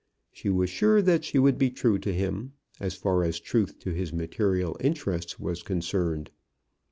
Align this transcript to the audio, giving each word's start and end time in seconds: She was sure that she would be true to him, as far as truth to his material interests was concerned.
She 0.31 0.49
was 0.49 0.71
sure 0.71 0.99
that 1.03 1.23
she 1.23 1.37
would 1.37 1.59
be 1.59 1.69
true 1.69 1.99
to 1.99 2.11
him, 2.11 2.53
as 2.79 2.95
far 2.95 3.23
as 3.23 3.39
truth 3.39 3.77
to 3.81 3.91
his 3.91 4.11
material 4.11 4.75
interests 4.79 5.39
was 5.39 5.61
concerned. 5.61 6.31